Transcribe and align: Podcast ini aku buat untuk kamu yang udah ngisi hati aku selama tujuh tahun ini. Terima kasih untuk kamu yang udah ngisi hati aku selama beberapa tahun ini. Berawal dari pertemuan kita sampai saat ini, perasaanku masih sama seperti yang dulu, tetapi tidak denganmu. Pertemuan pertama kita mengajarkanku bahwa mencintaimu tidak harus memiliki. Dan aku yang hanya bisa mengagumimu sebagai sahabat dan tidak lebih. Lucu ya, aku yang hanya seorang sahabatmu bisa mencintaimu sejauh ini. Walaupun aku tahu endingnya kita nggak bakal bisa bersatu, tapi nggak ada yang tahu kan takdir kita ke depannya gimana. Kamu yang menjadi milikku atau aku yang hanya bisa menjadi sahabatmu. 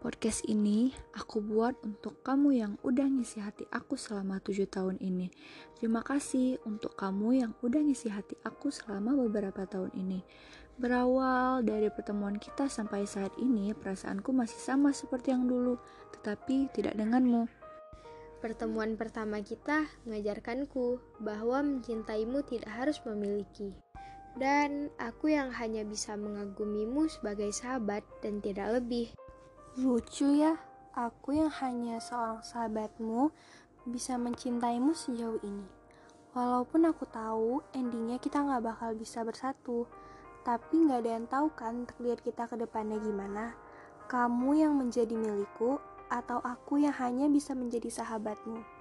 Podcast 0.00 0.48
ini 0.48 0.96
aku 1.12 1.44
buat 1.44 1.76
untuk 1.84 2.24
kamu 2.24 2.56
yang 2.56 2.72
udah 2.80 3.04
ngisi 3.04 3.36
hati 3.44 3.68
aku 3.68 4.00
selama 4.00 4.40
tujuh 4.40 4.64
tahun 4.64 4.96
ini. 4.96 5.28
Terima 5.76 6.00
kasih 6.00 6.56
untuk 6.64 6.96
kamu 6.96 7.44
yang 7.44 7.52
udah 7.60 7.84
ngisi 7.84 8.08
hati 8.08 8.32
aku 8.40 8.72
selama 8.72 9.12
beberapa 9.12 9.68
tahun 9.68 9.92
ini. 9.92 10.24
Berawal 10.80 11.68
dari 11.68 11.92
pertemuan 11.92 12.40
kita 12.40 12.72
sampai 12.72 13.04
saat 13.04 13.36
ini, 13.36 13.76
perasaanku 13.76 14.32
masih 14.32 14.56
sama 14.56 14.96
seperti 14.96 15.36
yang 15.36 15.44
dulu, 15.44 15.76
tetapi 16.16 16.72
tidak 16.72 16.96
denganmu. 16.96 17.44
Pertemuan 18.40 18.96
pertama 18.96 19.44
kita 19.44 19.84
mengajarkanku 20.08 20.96
bahwa 21.20 21.60
mencintaimu 21.60 22.40
tidak 22.48 22.72
harus 22.72 22.96
memiliki. 23.04 23.76
Dan 24.40 24.88
aku 24.96 25.36
yang 25.36 25.52
hanya 25.52 25.84
bisa 25.84 26.16
mengagumimu 26.16 27.04
sebagai 27.12 27.52
sahabat 27.52 28.00
dan 28.24 28.40
tidak 28.40 28.80
lebih. 28.80 29.12
Lucu 29.78 30.34
ya, 30.34 30.58
aku 30.98 31.38
yang 31.38 31.46
hanya 31.62 32.02
seorang 32.02 32.42
sahabatmu 32.42 33.30
bisa 33.86 34.18
mencintaimu 34.18 34.90
sejauh 34.98 35.38
ini. 35.46 35.62
Walaupun 36.34 36.90
aku 36.90 37.06
tahu 37.06 37.62
endingnya 37.70 38.18
kita 38.18 38.42
nggak 38.42 38.66
bakal 38.66 38.90
bisa 38.98 39.22
bersatu, 39.22 39.86
tapi 40.42 40.74
nggak 40.74 41.06
ada 41.06 41.10
yang 41.14 41.26
tahu 41.30 41.46
kan 41.54 41.86
takdir 41.86 42.18
kita 42.18 42.50
ke 42.50 42.58
depannya 42.58 42.98
gimana. 42.98 43.54
Kamu 44.10 44.58
yang 44.58 44.74
menjadi 44.74 45.14
milikku 45.14 45.78
atau 46.10 46.42
aku 46.42 46.82
yang 46.82 46.94
hanya 46.98 47.30
bisa 47.30 47.54
menjadi 47.54 47.94
sahabatmu. 47.94 48.79